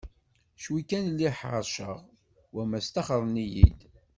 Cwi 0.61 0.81
kan 0.89 1.05
lliɣ 1.13 1.33
ḥerceɣ 1.41 1.97
wamma 2.53 2.79
staxren-iyi-d. 2.87 3.79